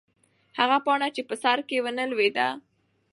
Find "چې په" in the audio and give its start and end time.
1.15-1.35